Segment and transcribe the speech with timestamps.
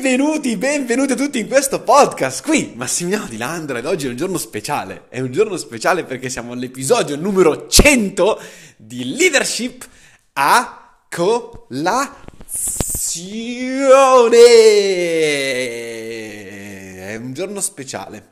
[0.00, 2.42] Benvenuti, benvenuti a tutti in questo podcast.
[2.42, 5.04] Qui Massimiliano Di Landra ed oggi è un giorno speciale.
[5.10, 8.40] È un giorno speciale perché siamo all'episodio numero 100
[8.78, 9.86] di Leadership
[10.32, 11.98] a colazione.
[17.08, 18.30] È un giorno speciale.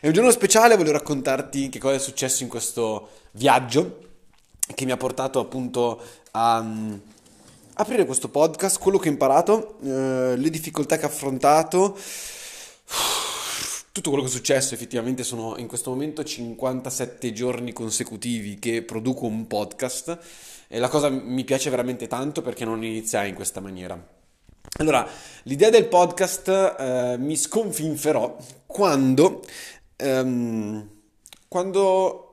[0.00, 3.98] È un giorno speciale, voglio raccontarti che cosa è successo in questo viaggio
[4.74, 6.00] che mi ha portato appunto
[6.30, 6.64] a
[7.74, 11.96] aprire questo podcast, quello che ho imparato, eh, le difficoltà che ho affrontato,
[13.92, 14.74] tutto quello che è successo.
[14.74, 20.18] Effettivamente sono in questo momento 57 giorni consecutivi che produco un podcast
[20.68, 24.12] e la cosa mi piace veramente tanto perché non iniziai in questa maniera.
[24.78, 25.06] Allora,
[25.44, 29.44] l'idea del podcast eh, mi sconfinferò quando,
[29.96, 30.88] ehm,
[31.46, 32.23] quando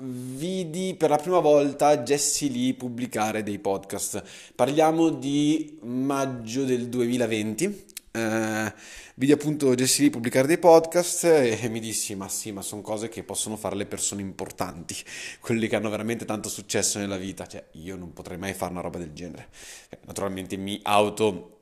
[0.00, 4.22] vidi per la prima volta Jesse Lee pubblicare dei podcast.
[4.54, 7.92] Parliamo di maggio del 2020.
[8.10, 8.72] Eh,
[9.16, 13.08] vidi appunto Jesse Lee pubblicare dei podcast e mi dissi: Ma sì, ma sono cose
[13.08, 14.96] che possono fare le persone importanti,
[15.40, 17.46] quelli che hanno veramente tanto successo nella vita.
[17.46, 19.48] Cioè, io non potrei mai fare una roba del genere.
[19.90, 21.53] Eh, naturalmente mi auto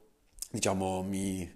[0.53, 1.51] diciamo, mi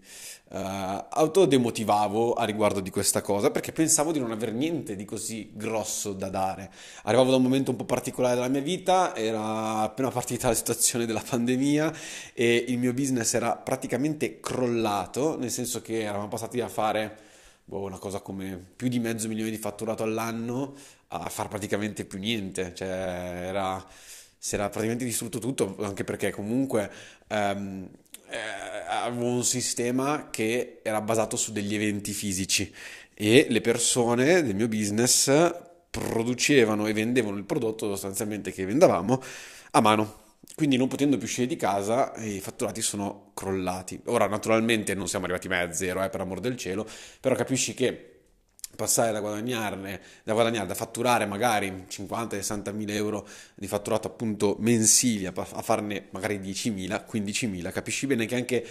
[0.49, 5.51] uh, autodemotivavo a riguardo di questa cosa perché pensavo di non aver niente di così
[5.53, 6.71] grosso da dare.
[7.03, 11.05] Arrivavo da un momento un po' particolare della mia vita, era appena partita la situazione
[11.05, 11.93] della pandemia
[12.33, 17.19] e il mio business era praticamente crollato, nel senso che eravamo passati a fare
[17.65, 20.75] boh, una cosa come più di mezzo milione di fatturato all'anno
[21.09, 23.85] a far praticamente più niente, cioè era
[24.47, 26.89] si era praticamente distrutto tutto, anche perché comunque
[27.29, 27.89] um,
[28.29, 28.39] eh,
[28.89, 32.73] avevo un sistema che era basato su degli eventi fisici
[33.15, 35.31] e le persone del mio business
[35.91, 39.23] producevano e vendevano il prodotto sostanzialmente che vendavamo
[39.73, 40.25] a mano.
[40.55, 44.01] Quindi non potendo più uscire di casa, i fatturati sono crollati.
[44.07, 46.87] Ora, naturalmente non siamo arrivati mai a zero, eh, per amor del cielo,
[47.21, 48.16] però capisci che
[48.77, 55.27] passare da guadagnarne, da guadagnare, da fatturare magari 50-60 mila euro di fatturato appunto mensili
[55.27, 58.67] a, farne magari 10.000, 15.000, capisci bene che anche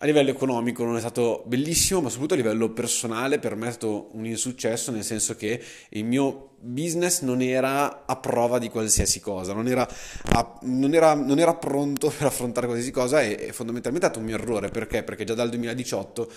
[0.00, 3.70] a livello economico non è stato bellissimo, ma soprattutto a livello personale per me è
[3.70, 9.18] stato un insuccesso, nel senso che il mio business non era a prova di qualsiasi
[9.18, 9.88] cosa, non era,
[10.32, 14.24] a, non era, non era pronto per affrontare qualsiasi cosa e, e fondamentalmente è stato
[14.24, 15.02] un mio errore, perché?
[15.02, 16.30] Perché già dal 2018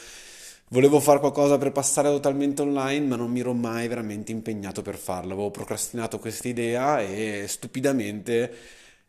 [0.74, 4.96] Volevo fare qualcosa per passare totalmente online, ma non mi ero mai veramente impegnato per
[4.96, 5.34] farlo.
[5.34, 8.50] Avevo procrastinato questa idea e stupidamente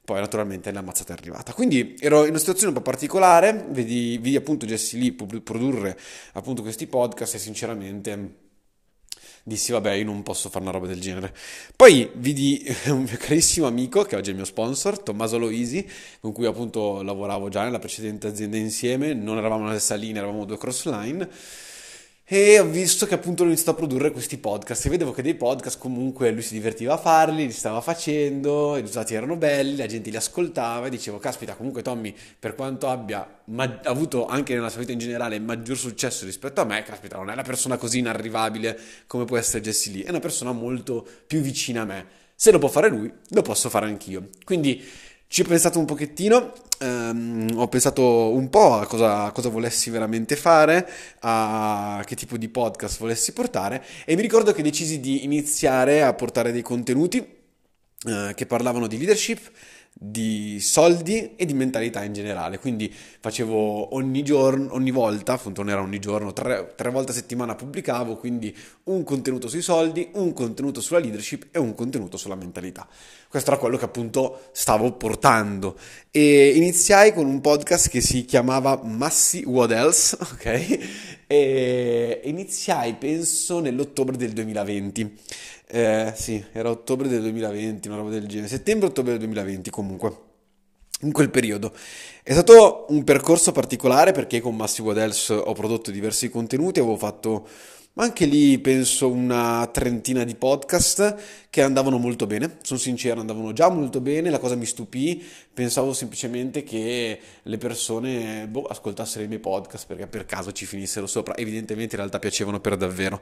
[0.05, 1.53] poi naturalmente l'ammazzata è arrivata.
[1.53, 5.97] Quindi ero in una situazione un po' particolare, vedi, vedi appunto Jesse Lee produrre
[6.33, 8.35] appunto questi podcast e sinceramente
[9.43, 11.35] dissi vabbè io non posso fare una roba del genere.
[11.75, 15.87] Poi vidi un mio carissimo amico che oggi è il mio sponsor, Tommaso Loisi,
[16.21, 20.45] con cui appunto lavoravo già nella precedente azienda insieme, non eravamo nella stessa linea, eravamo
[20.45, 21.29] due crossline
[22.25, 25.35] e ho visto che appunto lui iniziato a produrre questi podcast e vedevo che dei
[25.35, 29.87] podcast comunque lui si divertiva a farli, li stava facendo, i risultati erano belli, la
[29.87, 34.71] gente li ascoltava e dicevo caspita comunque Tommy per quanto abbia ma- avuto anche nella
[34.71, 37.99] sua vita in generale maggior successo rispetto a me, caspita non è una persona così
[37.99, 42.07] inarrivabile come può essere Jesse Lee, è una persona molto più vicina a me.
[42.35, 44.31] Se lo può fare lui, lo posso fare anch'io.
[44.45, 44.83] Quindi
[45.33, 49.89] ci ho pensato un pochettino, ehm, ho pensato un po' a cosa, a cosa, volessi
[49.89, 50.87] veramente fare,
[51.21, 56.13] a che tipo di podcast volessi portare e mi ricordo che decisi di iniziare a
[56.13, 59.51] portare dei contenuti eh, che parlavano di leadership,
[59.95, 62.59] di soldi e di mentalità in generale.
[62.59, 67.15] Quindi facevo ogni giorno, ogni volta, appunto non era ogni giorno, tre, tre, volte a
[67.15, 68.55] settimana pubblicavo, quindi
[68.85, 72.89] un contenuto sui soldi, un contenuto sulla leadership e un contenuto sulla mentalità.
[73.29, 75.79] Questo era quello che appunto stavo portando.
[76.11, 80.79] E iniziai con un podcast che si chiamava Massi What Else, ok?
[81.27, 85.17] E iniziai, penso, nell'ottobre del 2020.
[85.75, 88.49] Eh, sì, era ottobre del 2020, una roba del genere.
[88.49, 90.17] Settembre-ottobre del 2020 comunque.
[91.01, 91.73] In quel periodo.
[92.23, 97.49] È stato un percorso particolare perché con Massimo Adels ho prodotto diversi contenuti, avevo fatto
[97.95, 103.69] anche lì penso una trentina di podcast che andavano molto bene, sono sincero, andavano già
[103.71, 109.41] molto bene, la cosa mi stupì, pensavo semplicemente che le persone boh, ascoltassero i miei
[109.41, 113.21] podcast perché per caso ci finissero sopra, evidentemente in realtà piacevano per davvero.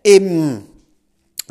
[0.00, 0.66] E ehm,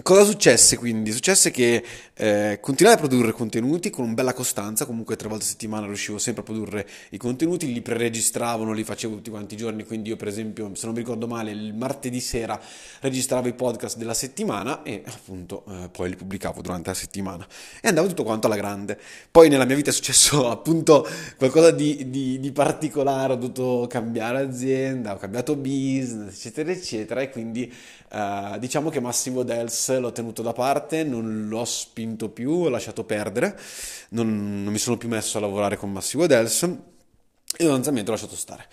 [0.02, 1.12] Cosa successe quindi?
[1.12, 1.84] Successe che
[2.16, 6.42] eh, continuai a produrre contenuti con bella costanza, comunque tre volte a settimana riuscivo sempre
[6.42, 10.16] a produrre i contenuti, li preregistravo, non li facevo tutti quanti i giorni, quindi io
[10.16, 12.60] per esempio, se non mi ricordo male, il martedì sera
[13.02, 17.48] registravo i podcast della settimana e appunto eh, poi li pubblicavo durante la settimana
[17.80, 19.00] e andavo tutto quanto alla grande.
[19.30, 21.08] Poi nella mia vita è successo appunto
[21.38, 27.30] qualcosa di, di, di particolare, ho dovuto cambiare azienda, ho cambiato business, eccetera, eccetera e
[27.30, 27.72] quindi
[28.12, 33.04] eh, diciamo che Massimo Dels l'ho tenuto da parte, non l'ho spinto più, ho lasciato
[33.04, 33.60] perdere,
[34.10, 38.36] non, non mi sono più messo a lavorare con Massimo Dels e sostanzialmente ho lasciato
[38.36, 38.68] stare.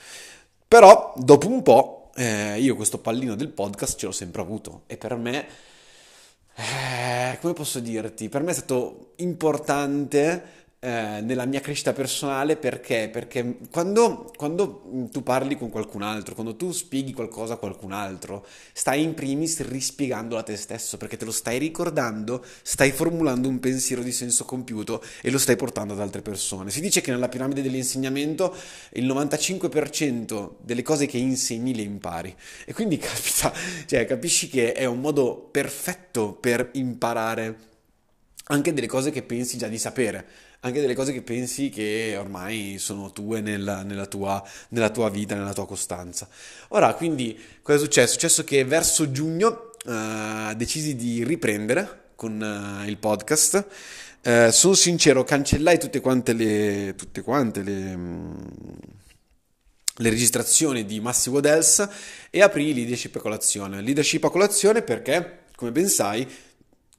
[0.66, 4.96] Però dopo un po' eh, io questo pallino del podcast ce l'ho sempre avuto e
[4.96, 5.46] per me,
[6.54, 13.10] eh, come posso dirti, per me è stato importante eh, nella mia crescita personale perché?
[13.12, 18.46] Perché quando, quando, tu parli con qualcun altro, quando tu spieghi qualcosa a qualcun altro,
[18.72, 23.60] stai in primis rispiegandolo a te stesso perché te lo stai ricordando, stai formulando un
[23.60, 26.70] pensiero di senso compiuto e lo stai portando ad altre persone.
[26.70, 28.56] Si dice che nella piramide dell'insegnamento
[28.92, 32.34] il 95% delle cose che insegni le impari
[32.64, 33.52] e quindi capita,
[33.84, 37.68] cioè, capisci che è un modo perfetto per imparare
[38.44, 42.76] anche delle cose che pensi già di sapere anche delle cose che pensi che ormai
[42.78, 46.28] sono tue nella, nella, tua, nella tua, vita, nella tua costanza.
[46.68, 48.08] Ora, quindi, cosa è successo?
[48.08, 53.66] È successo che verso giugno uh, decisi di riprendere con uh, il podcast.
[54.22, 58.52] Uh, sono sincero, cancellai tutte quante le, tutte quante le, um,
[59.96, 61.88] le registrazioni di Massimo Dels
[62.28, 63.80] e aprì Leadership a colazione.
[63.80, 66.28] Leadership a colazione perché, come ben sai,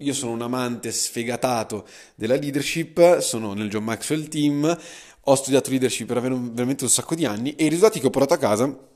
[0.02, 4.78] io sono un amante sfegatato della leadership, sono nel John Maxwell Team,
[5.26, 8.34] ho studiato leadership per veramente un sacco di anni e i risultati che ho portato
[8.34, 8.90] a casa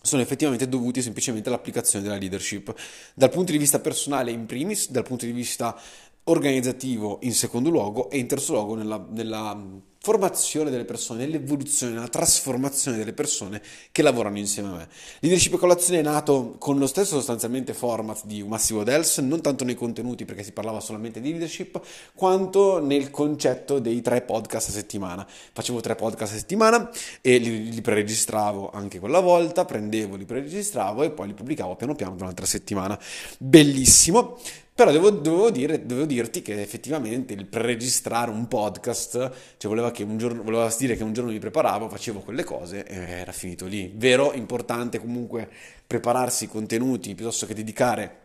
[0.00, 2.72] sono effettivamente dovuti semplicemente all'applicazione della leadership.
[3.14, 5.76] Dal punto di vista personale in primis, dal punto di vista
[6.24, 9.60] organizzativo in secondo luogo e in terzo luogo nella, nella
[10.06, 13.60] formazione delle persone, nell'evoluzione, nella trasformazione delle persone
[13.90, 14.88] che lavorano insieme a me.
[15.18, 19.64] Leadership e colazione è nato con lo stesso sostanzialmente format di Massivo Dels, non tanto
[19.64, 21.80] nei contenuti perché si parlava solamente di leadership,
[22.14, 25.26] quanto nel concetto dei tre podcast a settimana.
[25.26, 26.88] Facevo tre podcast a settimana
[27.20, 31.96] e li, li preregistravo anche quella volta, prendevo, li preregistravo e poi li pubblicavo piano
[31.96, 32.96] piano la settimana.
[33.38, 34.38] Bellissimo.
[34.76, 39.12] Però devo, devo, dire, devo, dirti che effettivamente il preregistrare un podcast,
[39.56, 42.84] cioè voleva, che un giorno, voleva dire che un giorno mi preparavo, facevo quelle cose
[42.84, 43.90] e era finito lì.
[43.94, 45.48] Vero, importante comunque
[45.86, 48.24] prepararsi i contenuti piuttosto che dedicare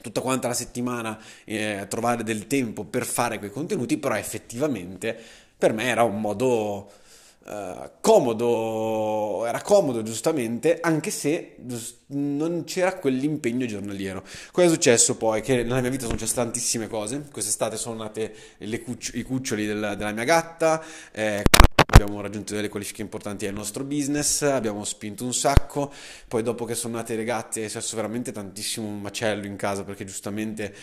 [0.00, 5.14] tutta quanta la settimana eh, a trovare del tempo per fare quei contenuti, però effettivamente
[5.58, 6.90] per me era un modo
[7.48, 11.54] Uh, comodo, era comodo giustamente, anche se
[12.08, 14.24] non c'era quell'impegno giornaliero.
[14.50, 15.42] Cosa è successo poi?
[15.42, 17.28] Che nella mia vita sono successe tantissime cose.
[17.30, 18.34] Quest'estate sono nate
[18.82, 20.82] cucci- i cuccioli della, della mia gatta.
[21.12, 21.44] Eh,
[21.86, 25.92] abbiamo raggiunto delle qualifiche importanti nel nostro business, abbiamo spinto un sacco,
[26.26, 29.84] poi dopo che sono nate le gatte è successo veramente tantissimo un macello in casa
[29.84, 30.74] perché giustamente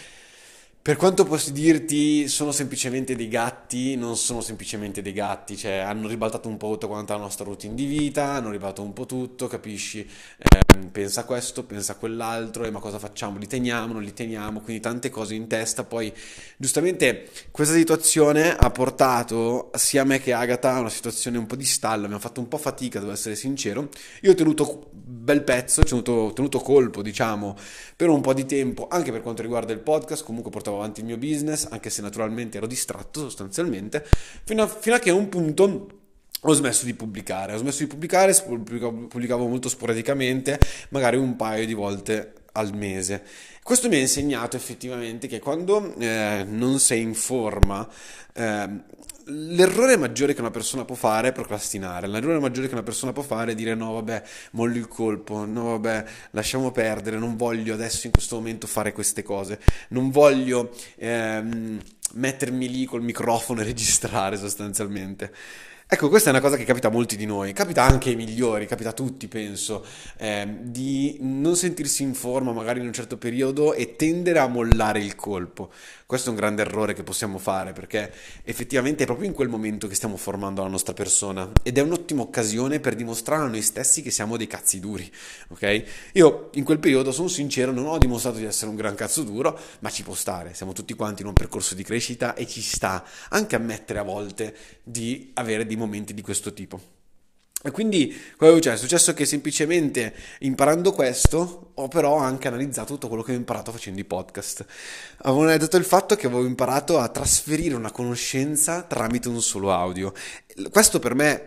[0.84, 6.10] per quanto posso dirti, sono semplicemente dei gatti, non sono semplicemente dei gatti, cioè hanno
[6.10, 9.48] ribaltato un po' tutta quanta la nostra routine di vita, hanno ribaltato un po' tutto,
[9.48, 10.02] capisci?
[10.02, 13.38] Eh, pensa a questo, pensa a quell'altro, e ma cosa facciamo?
[13.38, 15.86] Li teniamo, non li teniamo, quindi tante cose in testa.
[15.86, 16.12] Poi,
[16.58, 21.64] giustamente, questa situazione ha portato sia me che Agatha a una situazione un po' di
[21.64, 23.88] stallo, abbiamo fatto un po' fatica, devo essere sincero.
[24.24, 24.90] Io ho tenuto
[25.24, 27.56] bel pezzo, ho tenuto, tenuto colpo, diciamo,
[27.96, 31.06] per un po' di tempo, anche per quanto riguarda il podcast, comunque portavo avanti il
[31.06, 34.06] mio business, anche se naturalmente ero distratto sostanzialmente,
[34.44, 35.88] fino a, fino a che a un punto
[36.46, 40.60] ho smesso di pubblicare, ho smesso di pubblicare, pubblicavo molto sporadicamente,
[40.90, 43.24] magari un paio di volte al mese.
[43.64, 47.88] Questo mi ha insegnato effettivamente che quando eh, non sei in forma,
[48.34, 48.70] eh,
[49.26, 52.08] l'errore maggiore che una persona può fare è procrastinare.
[52.08, 55.72] L'errore maggiore che una persona può fare è dire no, vabbè, mollo il colpo, no,
[55.72, 61.80] vabbè, lasciamo perdere, non voglio adesso in questo momento fare queste cose, non voglio ehm,
[62.14, 65.32] mettermi lì col microfono e registrare sostanzialmente.
[65.94, 68.66] Ecco, questa è una cosa che capita a molti di noi, capita anche ai migliori,
[68.66, 69.86] capita a tutti, penso,
[70.18, 74.98] eh, di non sentirsi in forma magari in un certo periodo e tendere a mollare
[74.98, 75.70] il colpo.
[76.14, 78.12] Questo è un grande errore che possiamo fare perché
[78.44, 82.22] effettivamente è proprio in quel momento che stiamo formando la nostra persona ed è un'ottima
[82.22, 85.12] occasione per dimostrare a noi stessi che siamo dei cazzi duri,
[85.50, 85.84] ok?
[86.14, 89.58] Io in quel periodo sono sincero, non ho dimostrato di essere un gran cazzo duro,
[89.80, 93.04] ma ci può stare, siamo tutti quanti in un percorso di crescita e ci sta
[93.30, 97.02] anche ammettere a volte di avere dei momenti di questo tipo.
[97.66, 98.76] E quindi cosa è successo?
[98.76, 103.72] È successo che semplicemente imparando questo ho però anche analizzato tutto quello che ho imparato
[103.72, 104.66] facendo i podcast.
[105.20, 110.12] Avevo analizzato il fatto che avevo imparato a trasferire una conoscenza tramite un solo audio.
[110.70, 111.44] Questo per me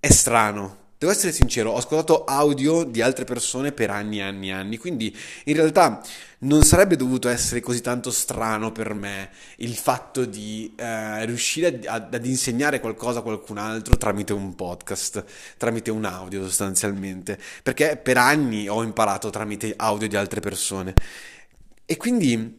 [0.00, 4.48] è strano, Devo essere sincero, ho ascoltato audio di altre persone per anni e anni
[4.48, 6.02] e anni, quindi in realtà
[6.38, 12.12] non sarebbe dovuto essere così tanto strano per me il fatto di eh, riuscire ad,
[12.12, 15.24] ad, insegnare qualcosa a qualcun altro tramite un podcast,
[15.56, 20.94] tramite un audio sostanzialmente, perché per anni ho imparato tramite audio di altre persone.
[21.86, 22.58] E quindi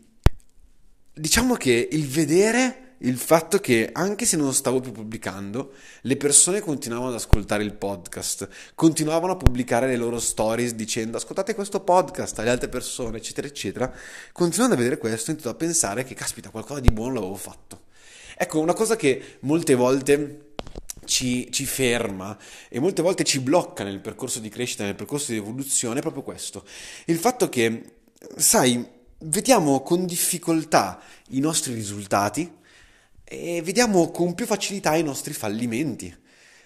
[1.14, 6.60] diciamo che il vedere il fatto che anche se non stavo più pubblicando, le persone
[6.60, 12.38] continuavano ad ascoltare il podcast, continuavano a pubblicare le loro stories dicendo ascoltate questo podcast
[12.40, 13.94] alle altre persone, eccetera, eccetera.
[14.32, 17.82] Continuando a vedere questo, ho iniziato a pensare che caspita, qualcosa di buono l'avevo fatto.
[18.36, 20.54] Ecco, una cosa che molte volte
[21.06, 22.38] ci, ci, ferma
[22.68, 26.24] e molte volte ci blocca nel percorso di crescita, nel percorso di evoluzione è proprio
[26.24, 26.66] questo.
[27.06, 27.96] Il fatto che,
[28.36, 28.86] sai,
[29.20, 32.58] vediamo con difficoltà i nostri risultati
[33.32, 36.12] e vediamo con più facilità i nostri fallimenti.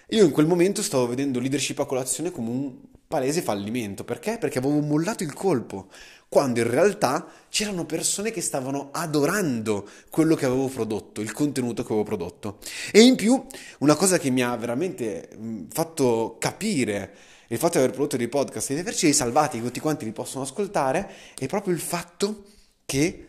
[0.08, 2.74] Io in quel momento stavo vedendo leadership a colazione come un
[3.06, 4.02] palese fallimento.
[4.02, 4.38] Perché?
[4.38, 5.88] Perché avevo mollato il colpo,
[6.26, 11.88] quando in realtà c'erano persone che stavano adorando quello che avevo prodotto, il contenuto che
[11.88, 12.58] avevo prodotto.
[12.90, 13.44] E in più,
[13.80, 15.28] una cosa che mi ha veramente
[15.70, 17.14] fatto capire
[17.48, 20.12] il fatto di aver prodotto dei podcast e di averci salvati, che tutti quanti li
[20.12, 22.44] possono ascoltare, è proprio il fatto
[22.86, 23.26] che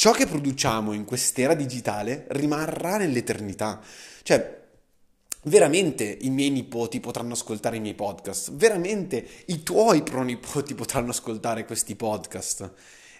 [0.00, 3.82] ciò che produciamo in quest'era digitale rimarrà nell'eternità.
[4.22, 4.58] Cioè,
[5.42, 11.66] veramente i miei nipoti potranno ascoltare i miei podcast, veramente i tuoi pronipoti potranno ascoltare
[11.66, 12.72] questi podcast.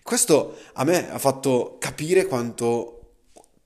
[0.02, 3.16] Questo a me ha fatto capire quanto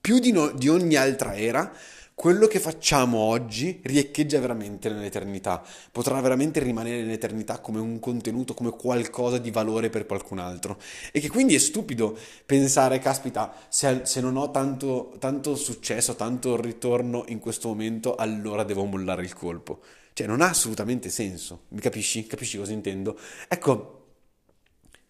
[0.01, 1.71] più di, no, di ogni altra era
[2.15, 8.71] quello che facciamo oggi riecheggia veramente nell'eternità, potrà veramente rimanere nell'eternità come un contenuto, come
[8.71, 10.79] qualcosa di valore per qualcun altro.
[11.11, 16.59] E che quindi è stupido pensare, caspita, se, se non ho tanto, tanto successo, tanto
[16.59, 19.81] ritorno in questo momento, allora devo mollare il colpo.
[20.13, 21.63] Cioè, non ha assolutamente senso.
[21.69, 22.25] Mi capisci?
[22.25, 23.19] Capisci cosa intendo?
[23.49, 24.05] Ecco,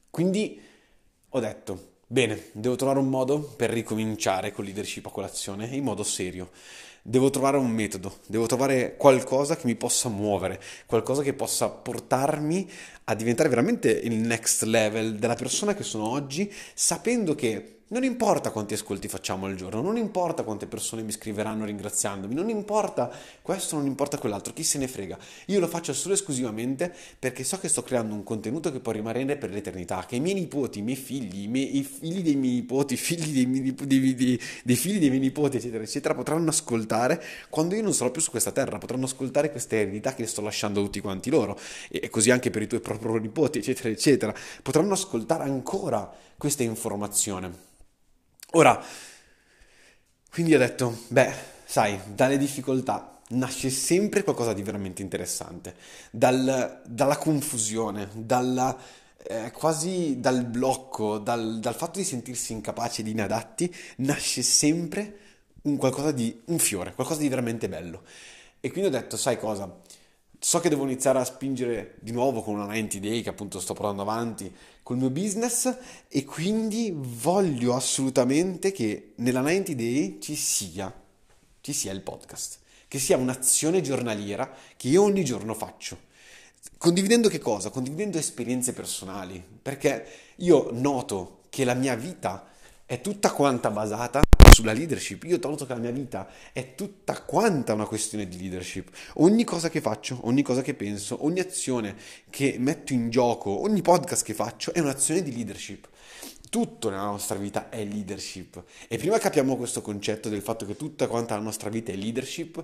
[0.09, 0.59] quindi
[1.29, 6.01] ho detto, bene, devo trovare un modo per ricominciare con leadership a colazione in modo
[6.01, 6.49] serio.
[7.07, 12.67] Devo trovare un metodo, devo trovare qualcosa che mi possa muovere, qualcosa che possa portarmi
[13.03, 18.49] a diventare veramente il next level della persona che sono oggi, sapendo che non importa
[18.49, 23.11] quanti ascolti facciamo al giorno, non importa quante persone mi scriveranno ringraziandomi, non importa
[23.43, 25.15] questo, non importa quell'altro, chi se ne frega.
[25.47, 29.37] Io lo faccio solo esclusivamente perché so che sto creando un contenuto che può rimanere
[29.37, 32.55] per l'eternità, che i miei nipoti, i miei figli, i, miei, i figli dei miei
[32.55, 36.49] nipoti, i figli dei, miei, dei, dei, dei figli dei miei nipoti, eccetera, eccetera, potranno
[36.49, 40.41] ascoltare quando io non sarò più su questa terra, potranno ascoltare queste eredità che sto
[40.41, 41.55] lasciando a tutti quanti loro,
[41.91, 47.73] e così anche per i tuoi propri nipoti, eccetera, eccetera, potranno ascoltare ancora questa informazione.
[48.55, 48.81] Ora,
[50.31, 51.33] quindi ho detto, beh,
[51.65, 55.75] sai, dalle difficoltà nasce sempre qualcosa di veramente interessante,
[56.09, 58.77] dal, dalla confusione, dalla,
[59.23, 65.17] eh, quasi dal blocco, dal, dal, fatto di sentirsi incapaci ed inadatti, nasce sempre
[65.63, 68.03] un qualcosa di, un fiore, qualcosa di veramente bello.
[68.61, 69.69] E quindi ho detto, sai cosa?
[70.45, 73.73] So che devo iniziare a spingere di nuovo con una 90 day che appunto sto
[73.73, 75.75] portando avanti col mio business
[76.07, 80.93] e quindi voglio assolutamente che nella 90 day ci sia,
[81.61, 85.97] ci sia il podcast, che sia un'azione giornaliera che io ogni giorno faccio.
[86.77, 87.71] Condividendo che cosa?
[87.71, 92.45] Condividendo esperienze personali, perché io noto che la mia vita
[92.85, 94.21] è tutta quanta basata
[94.53, 95.23] sulla leadership.
[95.23, 98.89] Io ho noto che la mia vita è tutta quanta una questione di leadership.
[99.15, 101.95] Ogni cosa che faccio, ogni cosa che penso, ogni azione
[102.29, 105.89] che metto in gioco, ogni podcast che faccio è un'azione di leadership.
[106.49, 108.63] Tutto nella nostra vita è leadership.
[108.87, 112.63] E prima capiamo questo concetto del fatto che tutta quanta la nostra vita è leadership,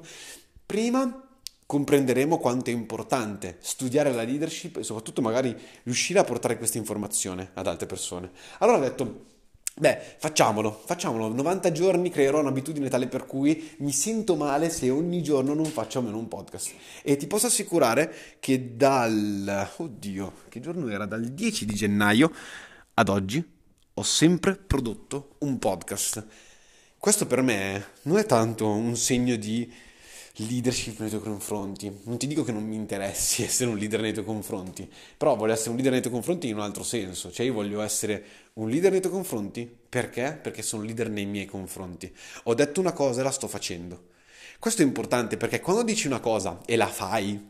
[0.65, 1.27] prima
[1.65, 7.51] comprenderemo quanto è importante studiare la leadership e soprattutto magari riuscire a portare questa informazione
[7.53, 8.29] ad altre persone.
[8.59, 9.30] Allora ho detto,
[9.73, 11.29] Beh, facciamolo, facciamolo.
[11.29, 15.99] 90 giorni creerò un'abitudine tale per cui mi sento male se ogni giorno non faccio
[15.99, 16.73] almeno un podcast.
[17.01, 19.69] E ti posso assicurare che dal...
[19.77, 21.05] Oddio, che giorno era?
[21.05, 22.31] Dal 10 di gennaio
[22.95, 23.43] ad oggi
[23.93, 26.25] ho sempre prodotto un podcast.
[26.97, 29.71] Questo per me non è tanto un segno di
[30.35, 31.91] leadership nei tuoi confronti.
[32.03, 35.53] Non ti dico che non mi interessi essere un leader nei tuoi confronti, però voglio
[35.53, 37.31] essere un leader nei tuoi confronti in un altro senso.
[37.31, 38.23] Cioè io voglio essere
[38.53, 40.37] un leader nei tuoi confronti perché?
[40.41, 42.13] Perché sono leader nei miei confronti.
[42.43, 44.09] Ho detto una cosa e la sto facendo.
[44.59, 47.47] Questo è importante perché quando dici una cosa e la fai,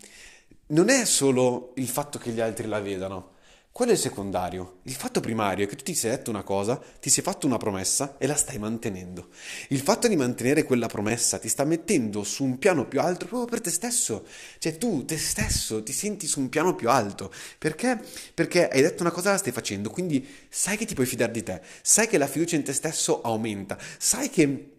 [0.68, 3.34] non è solo il fatto che gli altri la vedano,
[3.74, 4.80] quello è il secondario.
[4.84, 7.56] Il fatto primario è che tu ti sei detto una cosa, ti sei fatto una
[7.56, 9.30] promessa e la stai mantenendo.
[9.70, 13.46] Il fatto di mantenere quella promessa ti sta mettendo su un piano più alto proprio
[13.46, 14.26] per te stesso.
[14.60, 17.32] Cioè tu, te stesso, ti senti su un piano più alto.
[17.58, 17.98] Perché?
[18.34, 21.42] Perché hai detto una cosa la stai facendo, quindi sai che ti puoi fidare di
[21.42, 24.72] te, sai che la fiducia in te stesso aumenta, sai che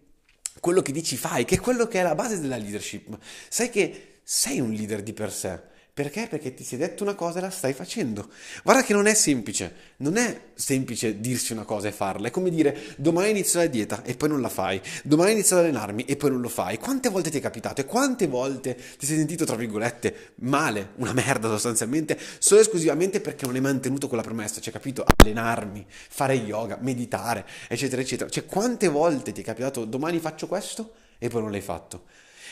[0.59, 3.17] quello che dici fai, che è quello che è la base della leadership.
[3.49, 5.71] Sai che sei un leader di per sé.
[5.95, 6.25] Perché?
[6.27, 8.27] Perché ti sei detto una cosa e la stai facendo.
[8.63, 12.49] Guarda che non è semplice, non è semplice dirsi una cosa e farla, è come
[12.49, 16.15] dire domani inizio la dieta e poi non la fai, domani inizio ad allenarmi e
[16.15, 16.79] poi non lo fai.
[16.79, 21.13] Quante volte ti è capitato e quante volte ti sei sentito, tra virgolette, male, una
[21.13, 25.05] merda sostanzialmente, solo e esclusivamente perché non hai mantenuto quella promessa, cioè capito?
[25.05, 28.31] Allenarmi, fare yoga, meditare, eccetera, eccetera.
[28.31, 32.05] Cioè quante volte ti è capitato domani faccio questo e poi non l'hai fatto.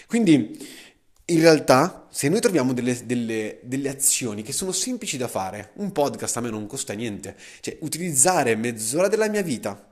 [0.05, 0.89] Quindi
[1.31, 5.91] in realtà, se noi troviamo delle, delle, delle, azioni che sono semplici da fare, un
[5.91, 9.89] podcast a me non costa niente, cioè utilizzare mezz'ora della mia vita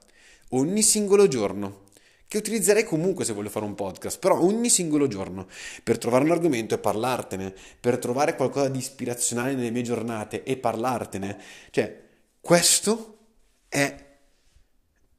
[0.49, 1.87] ogni singolo giorno,
[2.27, 5.47] che utilizzerei comunque se voglio fare un podcast, però ogni singolo giorno,
[5.83, 10.57] per trovare un argomento e parlartene, per trovare qualcosa di ispirazionale nelle mie giornate e
[10.57, 11.37] parlartene,
[11.71, 12.03] cioè
[12.39, 13.17] questo
[13.67, 14.08] è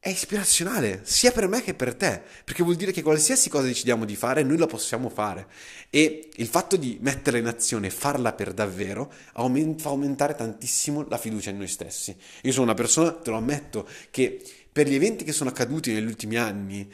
[0.03, 4.03] è ispirazionale sia per me che per te, perché vuol dire che qualsiasi cosa decidiamo
[4.03, 5.45] di fare, noi la possiamo fare.
[5.91, 11.51] E il fatto di metterla in azione farla per davvero fa aumentare tantissimo la fiducia
[11.51, 12.17] in noi stessi.
[12.41, 14.41] Io sono una persona, te lo ammetto, che
[14.71, 16.91] per gli eventi che sono accaduti negli ultimi anni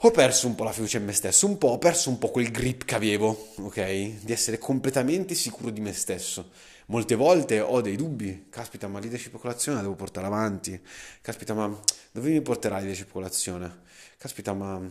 [0.00, 2.32] ho perso un po' la fiducia in me stesso, un po', ho perso un po'
[2.32, 4.24] quel grip che avevo, ok?
[4.24, 6.50] Di essere completamente sicuro di me stesso.
[6.86, 10.80] Molte volte ho dei dubbi, caspita, ma leadership colazione la devo portare avanti,
[11.20, 11.76] caspita, ma
[12.12, 13.82] dove mi porterà leadership colazione?
[14.18, 14.88] Caspita, ma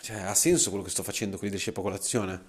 [0.00, 2.42] cioè, ha senso quello che sto facendo con leadership colazione?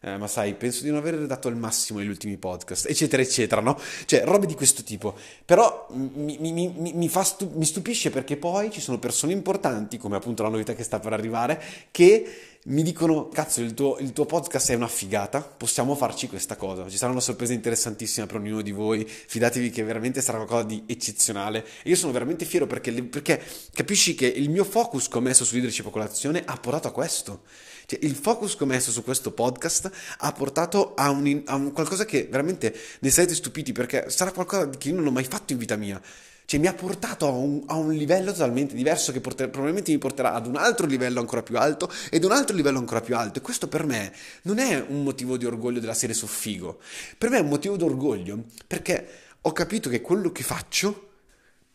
[0.00, 3.60] Eh, ma sai, penso di non aver dato il massimo negli ultimi podcast, eccetera, eccetera,
[3.60, 3.78] no?
[4.04, 5.16] Cioè, robe di questo tipo.
[5.44, 10.16] Però mi, mi, mi, mi, stu- mi stupisce perché poi ci sono persone importanti, come
[10.16, 14.26] appunto la novità che sta per arrivare, che mi dicono, cazzo, il tuo, il tuo,
[14.26, 16.88] podcast è una figata, possiamo farci questa cosa.
[16.88, 20.82] Ci sarà una sorpresa interessantissima per ognuno di voi, fidatevi che veramente sarà qualcosa di
[20.86, 21.64] eccezionale.
[21.84, 23.40] E io sono veramente fiero perché, perché
[23.72, 26.92] capisci che il mio focus che ho messo su leadership e colazione ha portato a
[26.92, 27.42] questo.
[27.86, 31.70] Cioè, il focus che ho messo su questo podcast ha portato a, un, a un
[31.70, 35.52] qualcosa che veramente ne sarete stupiti perché sarà qualcosa che io non ho mai fatto
[35.52, 36.02] in vita mia.
[36.46, 39.98] Cioè mi ha portato a un, a un livello totalmente diverso che porter, probabilmente mi
[39.98, 43.40] porterà ad un altro livello ancora più alto ed un altro livello ancora più alto.
[43.40, 46.78] E questo per me non è un motivo di orgoglio della serie su figo.
[47.18, 49.08] Per me è un motivo di orgoglio perché
[49.40, 51.08] ho capito che quello che faccio,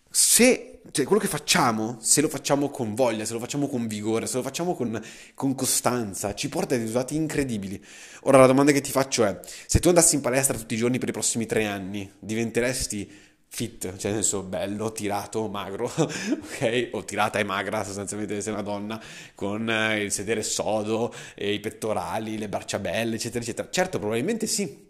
[0.09, 4.25] se, cioè quello che facciamo, se lo facciamo con voglia, se lo facciamo con vigore,
[4.25, 5.01] se lo facciamo con,
[5.33, 7.83] con costanza, ci porta a risultati incredibili.
[8.21, 10.97] Ora la domanda che ti faccio è, se tu andassi in palestra tutti i giorni
[10.97, 16.89] per i prossimi tre anni, diventeresti fit, cioè nel senso bello, tirato, magro, ok?
[16.93, 18.99] O tirata e magra, sostanzialmente sei una donna
[19.35, 23.69] con eh, il sedere sodo, i pettorali, le braccia belle, eccetera, eccetera.
[23.69, 24.89] Certo, probabilmente sì.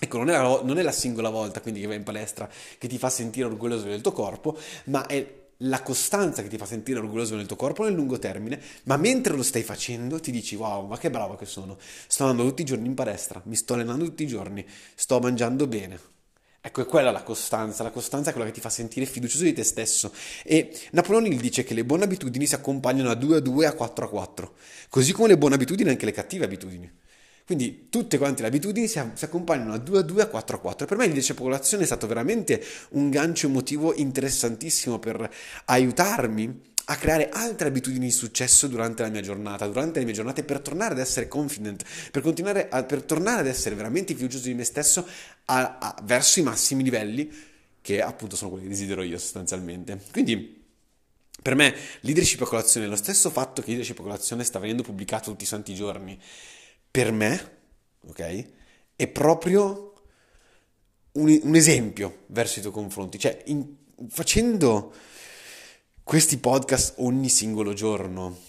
[0.00, 2.86] Ecco, non è, la, non è la singola volta quindi che vai in palestra che
[2.86, 7.00] ti fa sentire orgoglioso del tuo corpo, ma è la costanza che ti fa sentire
[7.00, 10.86] orgoglioso nel tuo corpo nel lungo termine, ma mentre lo stai facendo ti dici wow,
[10.86, 11.76] ma che bravo che sono.
[12.06, 15.66] Sto andando tutti i giorni in palestra, mi sto allenando tutti i giorni, sto mangiando
[15.66, 15.98] bene,
[16.68, 19.54] Ecco, è quella la costanza, la costanza è quella che ti fa sentire fiducioso di
[19.54, 20.12] te stesso.
[20.44, 23.72] E Napoleone Hill dice che le buone abitudini si accompagnano a 2 a 2 a
[23.72, 24.54] 4 a 4,
[24.90, 26.92] così come le buone abitudini anche le cattive abitudini.
[27.46, 30.84] Quindi tutte quante le abitudini si, accompagnano a 2 a 2 a 4 a 4.
[30.84, 35.26] E per me il 10 popolazione è stato veramente un gancio emotivo interessantissimo per
[35.64, 40.42] aiutarmi a creare altre abitudini di successo durante la mia giornata, durante le mie giornate,
[40.42, 44.54] per tornare ad essere confident, per, continuare a, per tornare ad essere veramente fiducioso di
[44.54, 45.06] me stesso
[45.46, 47.30] a, a, verso i massimi livelli,
[47.82, 50.00] che appunto sono quelli che desidero io sostanzialmente.
[50.12, 50.56] Quindi...
[51.40, 55.30] Per me, leadership a colazione, lo stesso fatto che leadership a colazione sta venendo pubblicato
[55.30, 56.20] tutti i santi giorni,
[56.90, 57.50] per me,
[58.08, 58.44] ok,
[58.96, 59.92] è proprio
[61.12, 63.20] un, un esempio verso i tuoi confronti.
[63.20, 63.72] Cioè, in,
[64.08, 64.92] facendo
[66.08, 68.40] questi podcast ogni singolo giorno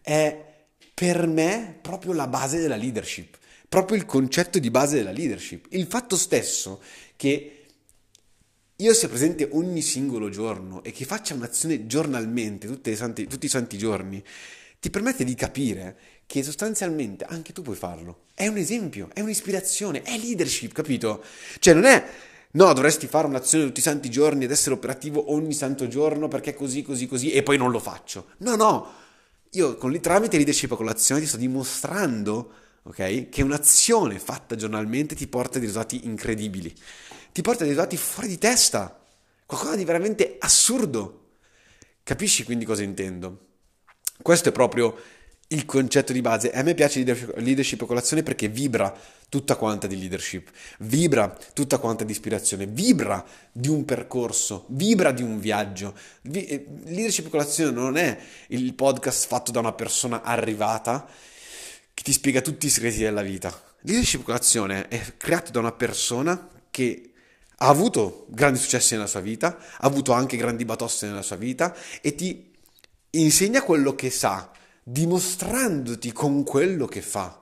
[0.00, 0.54] è
[0.94, 3.36] per me proprio la base della leadership,
[3.68, 5.66] proprio il concetto di base della leadership.
[5.70, 6.80] Il fatto stesso
[7.16, 7.64] che
[8.76, 13.76] io sia presente ogni singolo giorno e che faccia un'azione giornalmente, santi, tutti i santi
[13.76, 14.22] giorni,
[14.78, 18.26] ti permette di capire che sostanzialmente anche tu puoi farlo.
[18.34, 21.24] È un esempio, è un'ispirazione, è leadership, capito?
[21.58, 22.04] Cioè non è
[22.52, 26.54] No, dovresti fare un'azione tutti i santi giorni ed essere operativo ogni santo giorno perché
[26.54, 28.26] così, così, così e poi non lo faccio.
[28.38, 28.92] No, no,
[29.50, 32.52] io con, tramite leadership a colazione ti sto dimostrando
[32.84, 33.28] ok?
[33.28, 36.74] Che un'azione fatta giornalmente ti porta dei risultati incredibili,
[37.32, 39.00] ti porta dei risultati fuori di testa,
[39.46, 41.18] qualcosa di veramente assurdo.
[42.02, 43.50] Capisci quindi cosa intendo?
[44.20, 44.96] Questo è proprio
[45.52, 46.50] il concetto di base.
[46.50, 47.02] A me piace
[47.36, 48.94] leadership e colazione perché vibra
[49.28, 55.22] tutta quanta di leadership, vibra tutta quanta di ispirazione, vibra di un percorso, vibra di
[55.22, 55.94] un viaggio.
[56.30, 61.08] Eh, leadership e colazione non è il podcast fatto da una persona arrivata
[61.94, 63.58] che ti spiega tutti i segreti della vita.
[63.82, 67.12] Leadership e colazione è creato da una persona che
[67.56, 71.74] ha avuto grandi successi nella sua vita, ha avuto anche grandi batoste nella sua vita
[72.00, 72.50] e ti
[73.10, 74.50] insegna quello che sa,
[74.82, 77.38] dimostrandoti con quello che fa.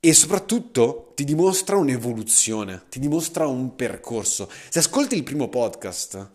[0.00, 4.48] E soprattutto ti dimostra un'evoluzione, ti dimostra un percorso.
[4.68, 6.30] Se ascolti il primo podcast,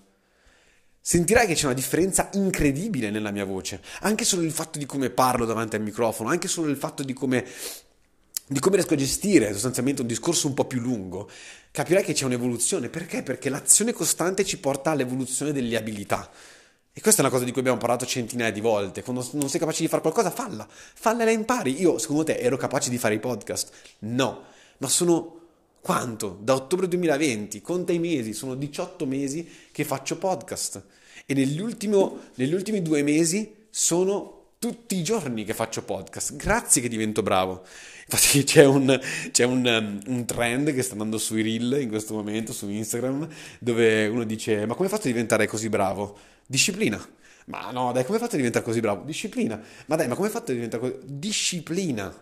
[1.00, 3.82] sentirai che c'è una differenza incredibile nella mia voce.
[4.02, 7.14] Anche solo il fatto di come parlo davanti al microfono, anche solo il fatto di
[7.14, 7.46] come,
[8.48, 11.30] di come riesco a gestire sostanzialmente un discorso un po' più lungo,
[11.72, 12.90] capirai che c'è un'evoluzione.
[12.90, 13.24] Perché?
[13.24, 16.30] Perché l'azione costante ci porta all'evoluzione delle abilità.
[16.96, 19.02] E questa è una cosa di cui abbiamo parlato centinaia di volte.
[19.02, 20.68] Quando non sei capace di fare qualcosa, falla.
[20.70, 21.82] Falla e la impari.
[21.82, 23.72] Io, secondo te, ero capace di fare i podcast?
[24.00, 24.44] No.
[24.78, 25.40] Ma sono
[25.82, 26.38] quanto?
[26.40, 30.84] Da ottobre 2020, conta i mesi, sono 18 mesi che faccio podcast.
[31.26, 31.60] E negli,
[32.36, 36.36] negli ultimi due mesi sono tutti i giorni che faccio podcast.
[36.36, 37.66] Grazie che divento bravo.
[38.14, 39.00] Infatti c'è, un,
[39.32, 43.28] c'è un, um, un, trend che sta andando sui reel in questo momento, su Instagram,
[43.60, 46.18] dove uno dice ma come fatto a diventare così bravo?
[46.46, 47.04] Disciplina.
[47.46, 49.04] Ma no, dai, come fatto a diventare così bravo?
[49.04, 49.60] Disciplina.
[49.88, 50.98] Ma dai, ma come fatto a diventare così?
[51.06, 52.14] Disciplina.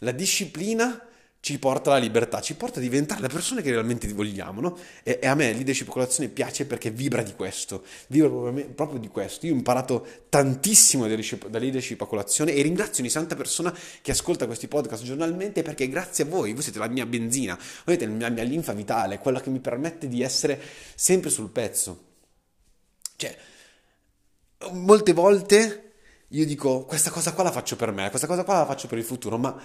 [0.00, 1.07] La disciplina
[1.40, 4.76] ci porta alla libertà, ci porta a diventare le persone che realmente vogliamo, no?
[5.02, 9.08] E, e a me leadership colazione piace perché vibra di questo, vibra proprio, proprio, di
[9.08, 9.46] questo.
[9.46, 13.74] Io ho imparato tantissimo da leadership, da leadership a colazione e ringrazio ogni santa persona
[14.02, 17.98] che ascolta questi podcast giornalmente perché grazie a voi, voi siete la mia benzina, voi
[17.98, 20.60] la mia linfa vitale, quella che mi permette di essere
[20.94, 22.06] sempre sul pezzo.
[23.16, 23.36] Cioè,
[24.72, 25.92] molte volte
[26.32, 28.98] io dico questa cosa qua la faccio per me, questa cosa qua la faccio per
[28.98, 29.58] il futuro, ma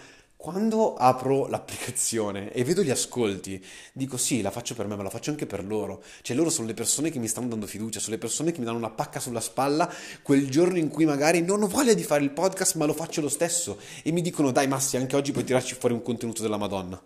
[0.43, 5.09] quando apro l'applicazione e vedo gli ascolti, dico sì, la faccio per me, ma la
[5.09, 6.03] faccio anche per loro.
[6.21, 8.65] Cioè loro sono le persone che mi stanno dando fiducia, sono le persone che mi
[8.65, 9.89] danno una pacca sulla spalla
[10.21, 13.21] quel giorno in cui magari non ho voglia di fare il podcast, ma lo faccio
[13.21, 16.57] lo stesso e mi dicono dai Massi, anche oggi puoi tirarci fuori un contenuto della
[16.57, 17.01] Madonna.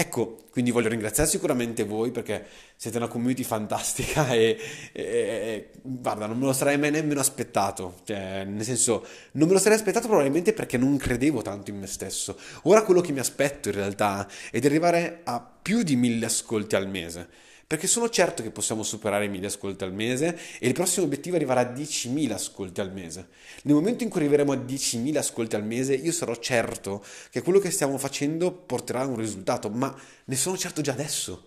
[0.00, 4.56] Ecco, quindi voglio ringraziare sicuramente voi perché siete una community fantastica e,
[4.94, 9.52] e, e, guarda, non me lo sarei mai nemmeno aspettato, cioè, nel senso, non me
[9.52, 12.38] lo sarei aspettato probabilmente perché non credevo tanto in me stesso.
[12.62, 16.76] Ora quello che mi aspetto in realtà è di arrivare a più di mille ascolti
[16.76, 17.28] al mese
[17.70, 21.36] perché sono certo che possiamo superare i 1000 ascolti al mese e il prossimo obiettivo
[21.36, 23.28] è arrivare a 10.000 ascolti al mese.
[23.62, 27.60] Nel momento in cui arriveremo a 10.000 ascolti al mese, io sarò certo che quello
[27.60, 31.46] che stiamo facendo porterà a un risultato, ma ne sono certo già adesso.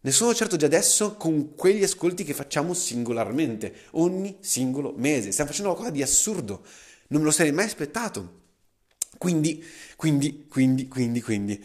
[0.00, 5.32] Ne sono certo già adesso con quegli ascolti che facciamo singolarmente, ogni singolo mese.
[5.32, 6.64] Stiamo facendo qualcosa di assurdo.
[7.08, 8.40] Non me lo sarei mai aspettato.
[9.18, 9.62] Quindi,
[9.96, 11.64] quindi, quindi, quindi, quindi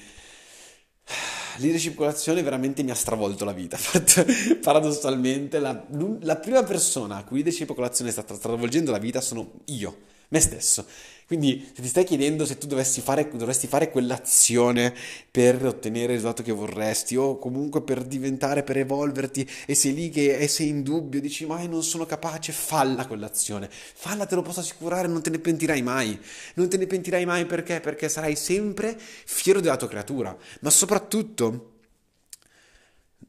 [1.58, 3.78] leadership colazione veramente mi ha stravolto la vita.
[4.62, 5.86] Paradossalmente, la,
[6.22, 9.98] la prima persona a cui leadership colazione sta stravolgendo la vita sono io,
[10.30, 10.86] me stesso.
[11.28, 12.68] Quindi se ti stai chiedendo se tu
[13.02, 14.96] fare, dovresti fare quell'azione
[15.30, 20.10] per ottenere il risultato che vorresti o comunque per diventare, per evolverti e sei lì
[20.10, 24.42] che e sei in dubbio, dici ma non sono capace, falla quell'azione, falla te lo
[24.42, 26.18] posso assicurare, non te ne pentirai mai,
[26.54, 27.82] non te ne pentirai mai perché?
[27.82, 31.74] Perché sarai sempre fiero della tua creatura, ma soprattutto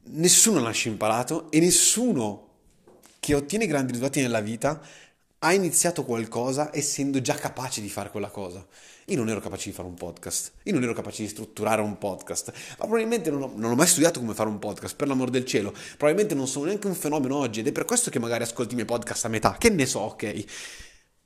[0.03, 2.47] nessuno nasce imparato e nessuno
[3.19, 4.81] che ottiene grandi risultati nella vita
[5.39, 8.65] ha iniziato qualcosa essendo già capace di fare quella cosa.
[9.05, 11.97] Io non ero capace di fare un podcast, io non ero capace di strutturare un
[11.97, 15.29] podcast, ma probabilmente non ho, non ho, mai studiato come fare un podcast, per l'amor
[15.29, 15.71] del cielo.
[15.71, 18.75] Probabilmente non sono neanche un fenomeno oggi ed è per questo che magari ascolti i
[18.75, 20.43] miei podcast a metà, che ne so, ok.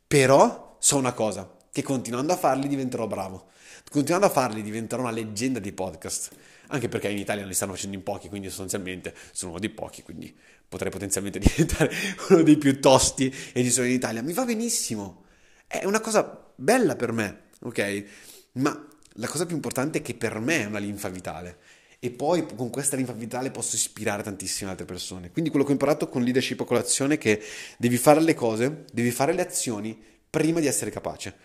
[0.08, 3.48] Però so una cosa, che continuando a farli diventerò bravo.
[3.90, 6.32] Continuando a farli diventerò una leggenda di podcast
[6.68, 10.02] anche perché in Italia ne stanno facendo in pochi, quindi sostanzialmente sono uno dei pochi,
[10.02, 10.36] quindi
[10.74, 11.92] potrei potenzialmente diventare
[12.30, 14.24] uno dei più tosti e in Italia.
[14.24, 15.26] Mi va benissimo,
[15.68, 18.06] è una cosa bella per me, ok?
[18.54, 21.58] Ma la cosa più importante è che per me è una linfa vitale
[22.00, 25.32] e poi con questa linfa vitale posso ispirare tantissime altre persone.
[25.32, 27.42] Quindi quello che ho imparato con leadership a colazione è che
[27.78, 31.36] devi fare le cose, devi fare le azioni prima di essere capace.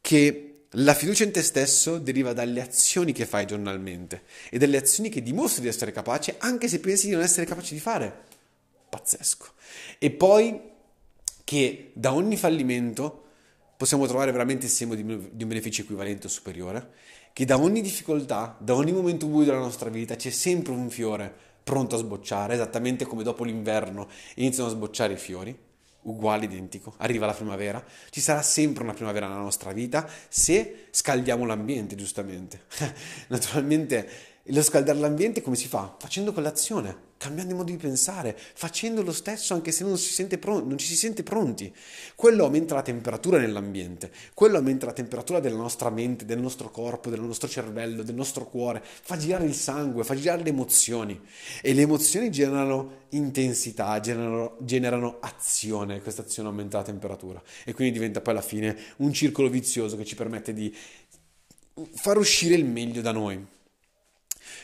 [0.00, 5.10] Che la fiducia in te stesso deriva dalle azioni che fai giornalmente e dalle azioni
[5.10, 8.30] che dimostri di essere capace anche se pensi di non essere capace di fare.
[8.92, 9.46] Pazzesco.
[9.98, 10.60] E poi
[11.44, 13.20] che da ogni fallimento
[13.74, 16.90] possiamo trovare veramente il semo di, un beneficio equivalente o superiore,
[17.32, 21.34] che da ogni difficoltà, da ogni momento buio della nostra vita c'è sempre un fiore
[21.64, 25.58] pronto a sbocciare, esattamente come dopo l'inverno iniziano a sbocciare i fiori,
[26.02, 31.46] uguale, identico, arriva la primavera, ci sarà sempre una primavera nella nostra vita se scaldiamo
[31.46, 32.64] l'ambiente, giustamente.
[33.28, 35.94] Naturalmente lo scaldare l'ambiente come si fa?
[35.98, 40.66] Facendo quell'azione, cambiando il modo di pensare, facendo lo stesso anche se non, si pron-
[40.66, 41.72] non ci si sente pronti.
[42.16, 47.10] Quello aumenta la temperatura nell'ambiente, quello aumenta la temperatura della nostra mente, del nostro corpo,
[47.10, 51.20] del nostro cervello, del nostro cuore, fa girare il sangue, fa girare le emozioni
[51.62, 57.92] e le emozioni generano intensità, generano, generano azione, questa azione aumenta la temperatura e quindi
[57.92, 60.74] diventa poi alla fine un circolo vizioso che ci permette di
[61.94, 63.46] far uscire il meglio da noi.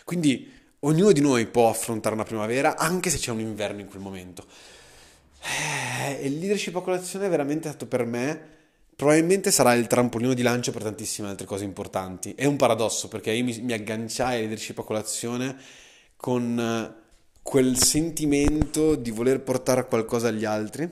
[0.04, 4.02] Quindi ognuno di noi può affrontare una primavera anche se c'è un inverno in quel
[4.02, 4.44] momento.
[5.40, 8.56] Eh, il leadership a colazione è veramente stato per me
[8.98, 12.34] probabilmente sarà il trampolino di lancio per tantissime altre cose importanti.
[12.34, 15.56] È un paradosso perché io mi, mi agganciai al leadership a colazione
[16.16, 17.06] con eh,
[17.40, 20.90] quel sentimento di voler portare qualcosa agli altri,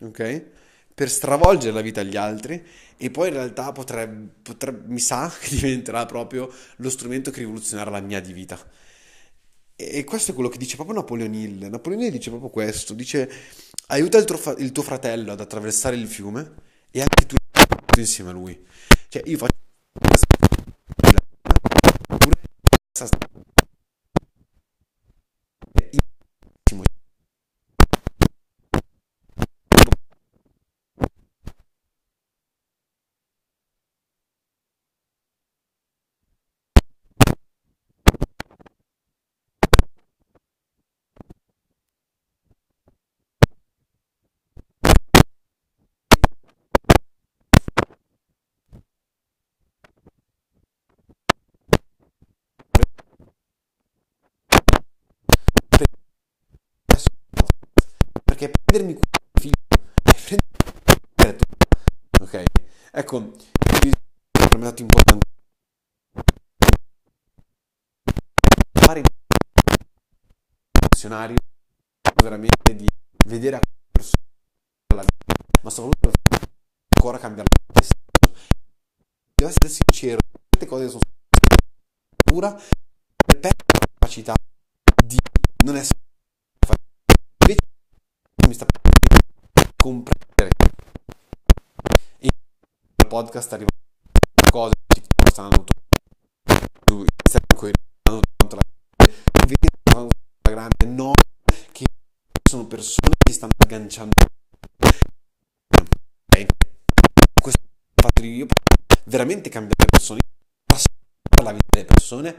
[0.00, 0.44] ok?
[0.92, 2.60] Per stravolgere la vita agli altri
[2.96, 7.88] e poi in realtà potrebbe, potrebbe, mi sa che diventerà proprio lo strumento che rivoluzionerà
[7.88, 8.58] la mia di vita.
[9.80, 11.68] E questo è quello che dice proprio Napoleon Hill.
[11.68, 13.30] Napoleon Hill dice proprio questo, dice
[13.86, 16.52] aiuta il tuo, il tuo fratello ad attraversare il fiume
[16.90, 17.36] e anche tu
[17.96, 18.66] insieme a lui.
[19.08, 19.56] Cioè io faccio
[58.38, 59.08] perché prendermi cura
[60.02, 60.42] del figlio
[60.84, 61.66] è prendere tutto.
[62.20, 62.44] Ok?
[62.92, 63.32] Ecco,
[64.30, 65.26] per me è stato importante
[68.74, 69.02] fare
[70.98, 71.36] funzionario
[72.20, 72.88] veramente di
[73.26, 73.60] vedere a
[73.92, 74.24] persona
[74.96, 76.10] la vita, ma soprattutto
[76.96, 77.94] ancora cambiare la stessa.
[79.32, 80.18] Devo essere sincero,
[80.50, 81.02] certe cose sono
[82.16, 84.34] pura per la capacità
[85.04, 85.16] di
[85.64, 86.00] non essere
[88.46, 88.66] mi sta
[89.76, 90.50] comprendere
[92.18, 93.70] e il podcast arriva
[94.50, 95.72] cose TikTok stanno andando
[96.86, 98.62] su Instagram tanto la
[100.48, 101.12] Instagram no
[101.72, 101.84] che
[102.48, 103.32] sono persone che
[103.88, 104.12] stanno agganciando
[107.40, 107.60] questo
[107.94, 108.46] fatto di io
[109.04, 110.20] veramente cambiare le persone
[110.64, 112.32] passare la vita delle persone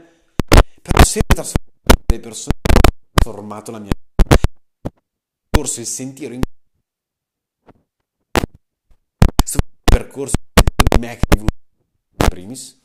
[0.80, 4.38] però sempre trasformare le persone ha formato la mia vita
[5.50, 6.42] percorso il sentiero in
[9.34, 10.36] questo percorso
[10.76, 11.46] di me che in
[12.28, 12.80] primis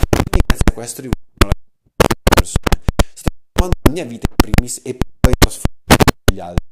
[0.00, 1.50] e grazie a questo rivolgo la
[2.34, 2.82] persona.
[3.14, 6.67] Sto trovando la mia vita in primis e poi trasformando gli altri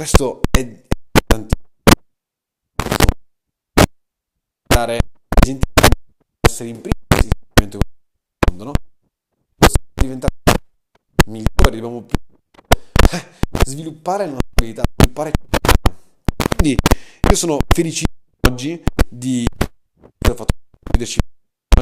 [0.00, 1.56] questo è importante
[4.66, 4.98] dare
[6.40, 7.28] essere in primis
[7.60, 7.68] in
[8.48, 8.72] mondo no?
[9.92, 10.32] diventare
[11.26, 12.16] migliori dobbiamo più
[13.66, 15.32] sviluppare la nostra vita, sviluppare
[16.56, 16.78] quindi
[17.28, 18.16] io sono felicissimo
[18.48, 19.46] oggi di
[20.20, 20.54] aver fatto
[20.92, 21.20] leadership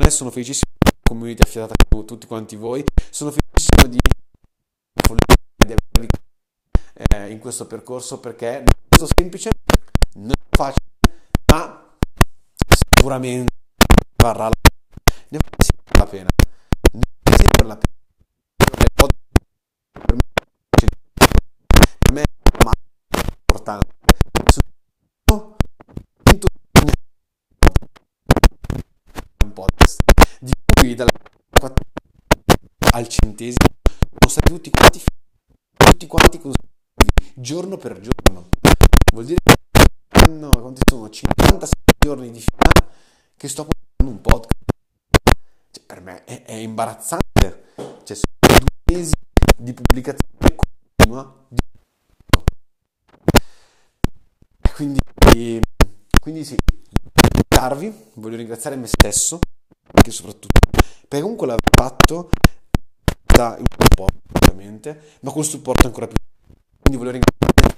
[0.09, 3.99] sono felicissimo della community affiatata con tutti quanti voi sono felicissimo di
[5.05, 5.29] avervi
[7.29, 9.51] in questo percorso perché non è stato semplice
[10.15, 10.87] non è facile
[11.53, 11.97] ma
[12.95, 13.53] sicuramente
[14.17, 16.29] varrà la pena ne vale sempre la pena
[16.93, 17.89] ne vale sempre la pena
[23.69, 23.89] importante.
[29.45, 30.03] Un podcast
[30.41, 31.11] di cui dalla
[32.93, 33.69] al centesimo
[34.19, 35.03] sono stati tutti quanti
[35.77, 38.51] tutti quanti consecutivi giorno per giorno.
[39.11, 39.41] Vuol dire
[40.07, 42.71] che no, quanti sono 56 giorni di fila
[43.39, 44.65] che sto pubblicando un podcast.
[45.71, 47.73] Cioè, per me è, è imbarazzante.
[48.05, 48.35] Cioè, sono
[48.85, 49.15] due mesi
[49.57, 51.57] di pubblicazione continua di
[54.75, 55.01] Quindi,
[56.21, 56.57] quindi sì,
[57.15, 59.39] ringraziarvi, voglio ringraziare me stesso,
[59.93, 60.61] anche soprattutto,
[61.09, 62.29] perché comunque l'aver fatto
[63.25, 66.28] da un supporto, ovviamente, ma col supporto ancora più.
[66.89, 67.75] Quindi voglio ringraziare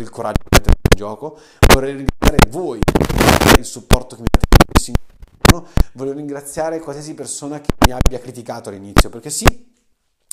[0.00, 1.38] il coraggio che avete gioco,
[1.74, 7.92] vorrei ringraziare voi per il supporto che mi date voglio ringraziare qualsiasi persona che mi
[7.92, 9.74] abbia criticato all'inizio, perché sì,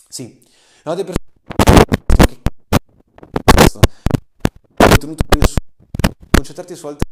[0.08, 0.42] sì,
[0.86, 2.42] ho delle persone che
[3.44, 3.82] questo
[4.74, 5.56] contenuto su
[6.32, 7.10] concentrarti su altre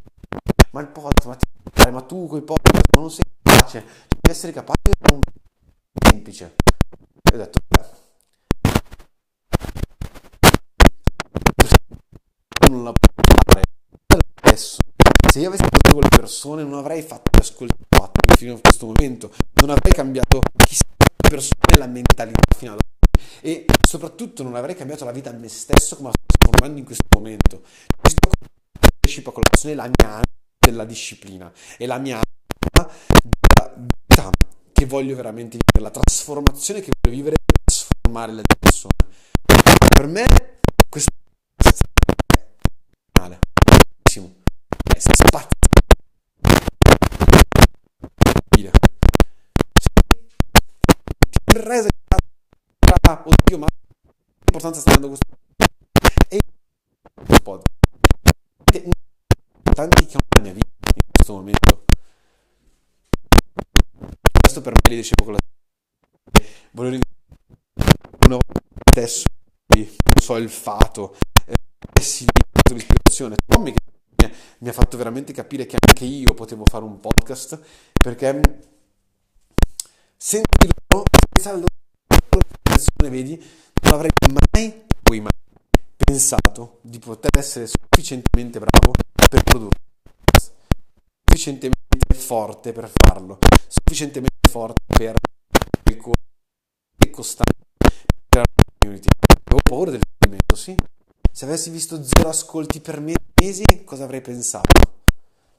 [0.72, 4.54] ma il podcast, ma, ti, ma tu quei podcast, ma non sei capace, devi essere
[4.54, 5.20] capace di un
[6.10, 6.56] semplice.
[7.22, 8.04] E ho detto, beh,
[12.70, 13.62] non la può fare
[14.42, 14.78] adesso.
[15.36, 17.76] Se io avessi fatto con le persone non avrei fatto ascolti
[18.38, 23.26] fino a questo momento, non avrei cambiato chissà le persone la mentalità fino ad oggi
[23.42, 26.86] e soprattutto non avrei cambiato la vita a me stesso come la sto trasformando in
[26.86, 27.64] questo momento.
[28.00, 28.30] Questo
[28.80, 30.22] partecipa con la mia anima
[30.58, 34.32] della disciplina e la mia anima della vita
[34.72, 38.94] che voglio veramente vivere, la trasformazione che voglio vivere per trasformare le persone.
[39.90, 40.26] Per me
[40.88, 41.12] questo
[41.58, 42.40] è
[43.20, 43.40] male,
[45.12, 45.54] è spazio.
[51.58, 51.88] Resa
[53.26, 53.68] oddio ma
[54.40, 55.38] l'importanza sta dando questo
[56.28, 56.40] e
[57.42, 57.64] pod
[59.74, 61.86] tanti che ho nella mia vita in questo momento
[64.42, 65.40] questo per me è leadership con la
[66.72, 67.16] voglio ringraziare
[68.26, 69.26] una volta adesso
[69.76, 72.26] non so il fato eh, sì,
[72.72, 73.74] l'ispirazione Tommy
[74.16, 77.60] che mi ha fatto veramente capire che anche io potevo fare un podcast
[77.94, 78.42] perché
[80.18, 83.42] senza di loro senza la loro vedi
[83.84, 84.10] non avrei
[84.54, 85.32] mai poi mai
[85.96, 88.92] pensato di poter essere sufficientemente bravo
[89.30, 89.80] per produrre
[91.36, 93.38] sufficientemente forte per farlo.
[93.68, 95.16] Sufficientemente forte per
[96.98, 97.54] e costante
[98.28, 99.08] per la community.
[99.20, 100.76] Avevo paura del fallimento sì.
[101.32, 103.02] Se avessi visto zero ascolti per
[103.42, 104.94] mesi cosa avrei pensato?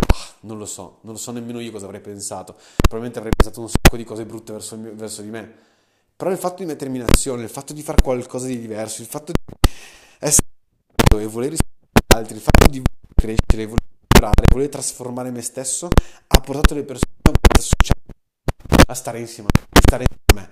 [0.07, 2.55] Ah, non lo so non lo so nemmeno io cosa avrei pensato.
[2.77, 5.65] Probabilmente avrei pensato un sacco di cose brutte verso, verso di me.
[6.17, 9.09] Però il fatto di mettermi in azione il fatto di fare qualcosa di diverso il
[9.09, 9.69] fatto di
[10.19, 10.47] essere
[11.19, 12.83] e voler rispondere agli altri il fatto di
[13.15, 13.85] crescere voler
[14.17, 15.89] migliorare voler trasformare me stesso
[16.27, 17.05] ha portato le persone
[18.89, 20.49] a stare insieme a stare insieme a me.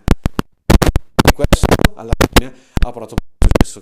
[1.25, 3.81] E questo alla fine ha portato al successo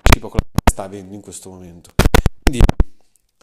[0.00, 1.90] che con la sta avendo in questo momento
[2.48, 2.60] quindi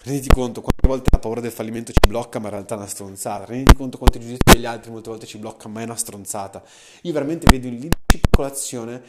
[0.02, 2.88] renditi conto quante volte la paura del fallimento ci blocca ma in realtà è una
[2.88, 5.96] stronzata renditi conto quanto il giudizio degli altri molte volte ci blocca ma è una
[5.96, 6.64] stronzata
[7.02, 9.04] io veramente vedo in leadership colazione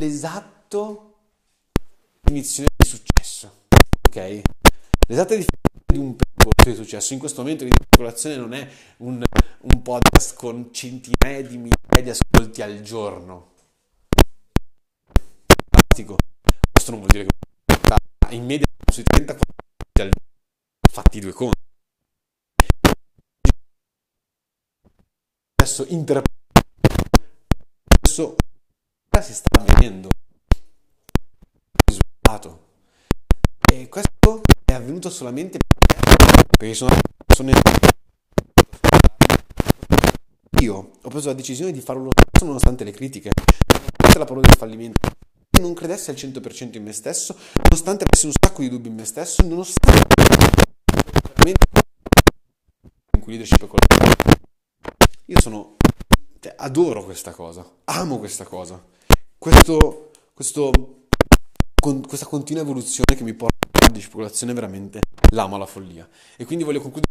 [0.00, 1.16] l'esatto
[2.22, 3.52] definizione di successo
[4.08, 4.40] ok
[5.06, 7.14] l'esatta definizione di un percorso di successo.
[7.14, 9.24] In questo momento l'interpolazione non è un,
[9.60, 13.52] un podcast con centinaia di migliaia di ascolti al giorno.
[15.70, 16.16] Fantastico.
[16.70, 18.66] Questo non vuol dire che in media
[18.98, 20.26] sui 30 ascolti al giorno.
[20.90, 21.56] Fatti due conti.
[25.54, 26.36] Adesso interpolazione.
[28.00, 28.36] Adesso
[29.20, 30.08] si sta avvenendo.
[31.84, 32.66] Risultato.
[33.70, 35.58] E questo è avvenuto solamente
[36.58, 36.90] perché sono
[37.24, 37.52] persone
[40.60, 42.10] io ho preso la decisione di farlo
[42.42, 45.08] nonostante le critiche nonostante la parola del fallimento
[45.60, 49.04] non credessi al 100% in me stesso nonostante avessi un sacco di dubbi in me
[49.04, 50.14] stesso nonostante
[53.16, 53.86] in cui leadership è quello
[55.26, 55.76] io sono
[56.40, 58.82] cioè, adoro questa cosa amo questa cosa
[59.38, 60.70] questo, questo
[61.80, 66.08] con, questa continua evoluzione che mi porta di speculazione veramente l'amo alla follia.
[66.36, 67.06] E quindi voglio concludere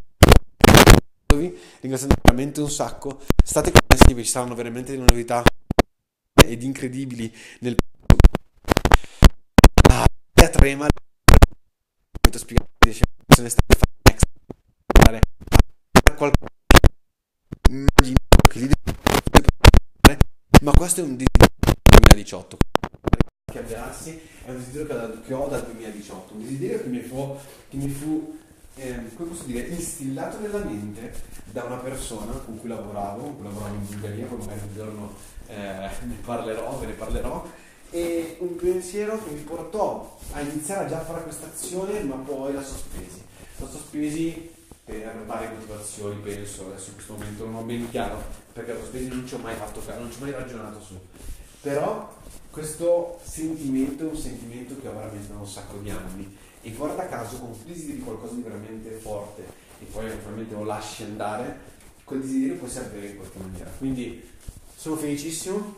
[1.80, 3.22] ringraziando veramente un sacco.
[3.44, 5.44] State connessi, ci saranno veramente delle novità
[6.44, 7.76] ed incredibili nel
[10.58, 10.88] trema
[12.26, 13.62] metto spiegato se ne sta
[15.04, 15.20] fare
[16.02, 16.34] qualcosa
[20.62, 21.48] ma questo è un disegno
[22.00, 22.58] 2018
[23.52, 27.38] che avverarsi è un desiderio che ho dal 2018, un desiderio che mi fu,
[27.70, 28.38] che mi fu
[28.76, 31.14] eh, come posso dire, instillato nella mente
[31.52, 35.14] da una persona con cui lavoravo, lavoravo in Bulgaria, poi magari un giorno
[35.48, 37.50] eh, ne parlerò, ve ne parlerò,
[38.48, 42.64] un pensiero che mi portò a iniziare già a fare questa azione, ma poi la
[42.64, 43.22] sospesi.
[43.58, 44.52] La sospesi
[44.84, 49.08] per varie motivazioni, penso, adesso in questo momento non ho ben chiaro, perché la sospesi
[49.08, 50.98] non ci ho mai fatto caso, non ci ho mai ragionato su.
[51.62, 52.16] Però
[52.50, 57.08] questo sentimento è un sentimento che ho veramente da un sacco di anni e guarda
[57.08, 59.44] caso con un desiderio di qualcosa di veramente forte
[59.80, 61.60] e poi naturalmente lo lasci andare,
[62.04, 63.70] quel desiderio può servire in qualche maniera.
[63.78, 64.28] Quindi
[64.76, 65.76] sono felicissimo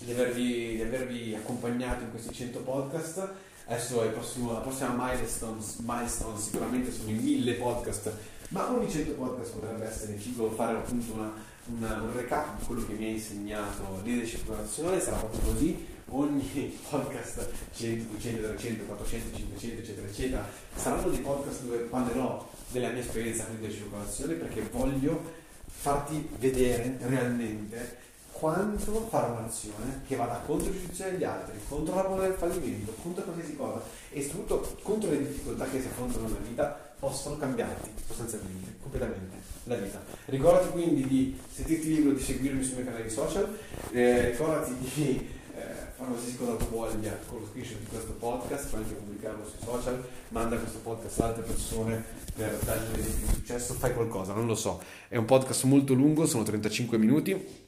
[0.00, 3.28] di avervi, di avervi accompagnato in questi 100 podcast.
[3.66, 8.12] Adesso prossimo, la prossima milestone, milestone sicuramente sono i mille podcast,
[8.48, 11.32] ma ogni 100 podcast potrebbe essere figo fare appunto una,
[11.66, 16.78] una, un recap di quello che mi ha insegnato leadership relazionale, sarà proprio così, ogni
[16.88, 23.00] podcast 100, 200, 300, 400, 500 eccetera eccetera saranno dei podcast dove parlerò della mia
[23.00, 25.22] esperienza con leadership relazionale perché voglio
[25.66, 32.02] farti vedere realmente quanto fare un'azione che vada contro il giudizio degli altri, contro la
[32.02, 36.38] paura del fallimento, contro qualsiasi cosa e soprattutto contro le difficoltà che si affrontano nella
[36.46, 40.00] vita possono cambiarti sostanzialmente, completamente la vita.
[40.26, 43.58] Ricordati quindi di sentirti libero di seguirmi sui miei canali social,
[43.90, 45.60] eh, ricordati di eh,
[45.96, 49.58] fare qualsiasi cosa tu voglia con lo screenshot di questo podcast, puoi anche pubblicarlo sui
[49.64, 52.04] social, manda questo podcast ad altre persone
[52.34, 54.80] per dargli un esempio di successo, fai qualcosa, non lo so.
[55.08, 57.59] È un podcast molto lungo, sono 35 minuti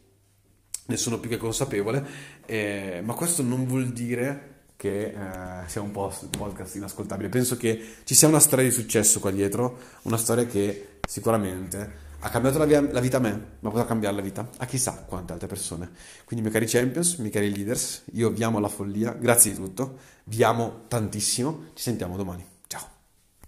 [0.87, 2.05] ne sono più che consapevole,
[2.47, 7.28] eh, ma questo non vuol dire che eh, sia un podcast inascoltabile.
[7.28, 12.28] Penso che ci sia una storia di successo qua dietro, una storia che sicuramente ha
[12.28, 13.30] cambiato la, via, la, vita a me,
[13.61, 15.91] ma potrà cambiare la vita a chissà quante altre persone.
[16.24, 19.99] Quindi, miei cari champions, miei cari leaders, io vi amo alla follia, grazie di tutto,
[20.24, 22.52] vi amo tantissimo, ci sentiamo domani.